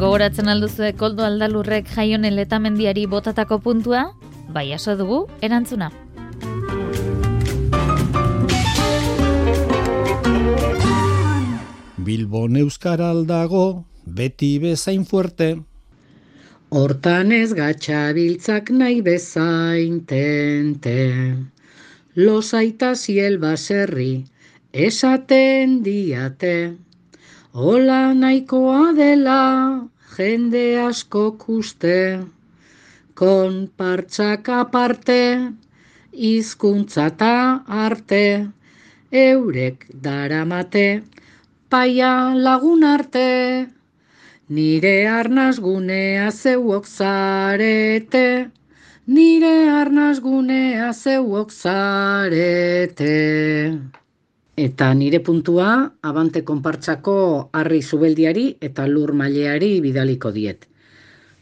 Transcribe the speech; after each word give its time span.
Gogoratzen 0.00 0.48
alduzue 0.48 0.94
koldo 0.96 1.26
aldalurrek 1.26 1.90
jaionen 1.92 2.32
letamendiari 2.32 3.02
botatako 3.04 3.58
puntua? 3.60 4.06
Bai 4.48 4.70
aso 4.72 4.94
dugu, 4.96 5.18
erantzuna. 5.44 5.90
Bilbon 12.08 12.56
euskara 12.62 13.10
aldago, 13.12 13.84
beti 14.06 14.54
bezain 14.64 15.04
fuerte. 15.04 15.52
Hortan 16.70 17.36
ez 17.36 17.52
gatxabiltzak 17.52 18.72
nahi 18.72 19.02
bezain 19.04 20.00
tente. 20.06 21.00
Los 22.16 22.54
aita 22.54 22.94
ziel 22.96 23.36
baserri, 23.36 24.12
esaten 24.72 25.82
diate. 25.84 26.78
Ola 27.52 28.14
nahikoa 28.14 28.92
dela, 28.94 29.89
jende 30.20 30.64
asko 30.80 31.24
kuste. 31.38 32.24
Konpartzak 33.14 34.48
aparte, 34.48 35.20
izkuntzata 36.12 37.64
arte. 37.66 38.48
Eurek 39.10 39.86
daramate, 39.90 41.02
paia 41.68 42.32
lagun 42.34 42.84
arte. 42.84 43.28
Nire 44.50 45.06
arnaz 45.06 45.58
gunea 45.62 46.30
zeuok 46.30 46.86
zarete, 46.86 48.50
nire 49.06 49.56
arnaz 49.70 50.18
gunea 50.20 50.92
zeuok 50.92 51.50
zarete. 51.50 53.14
Eta 54.60 54.90
nire 54.92 55.22
puntua, 55.24 55.66
abante 56.04 56.42
konpartzako 56.44 57.12
harri 57.56 57.78
zubeldiari 57.80 58.42
eta 58.60 58.84
lur 58.90 59.14
maileari 59.16 59.70
bidaliko 59.80 60.32
diet. 60.34 60.66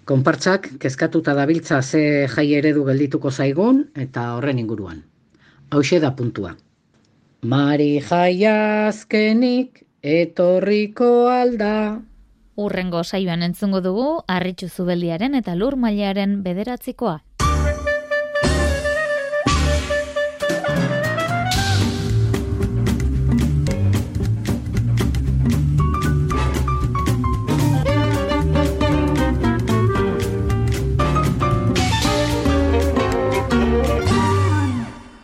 Konpartzak 0.06 0.69
kezkatuta 0.84 1.34
dabiltza 1.34 1.80
ze 1.83 2.28
jai 2.30 2.46
eredu 2.61 2.84
geldituko 2.86 3.33
zaigun 3.33 3.83
eta 4.05 4.28
horren 4.36 4.61
inguruan. 4.62 5.02
Hauxe 5.70 5.98
da 5.98 6.12
puntua. 6.14 6.55
Mari 7.42 7.98
jaiazkenik 8.06 9.83
etorriko 10.02 11.11
alda. 11.33 11.74
Urrengo 12.55 13.02
saioan 13.02 13.42
entzungo 13.42 13.80
dugu, 13.80 14.06
harritxu 14.28 14.69
zubeldiaren 14.69 15.34
eta 15.34 15.58
lur 15.58 15.74
mailearen 15.74 16.44
bederatzikoa. 16.46 17.19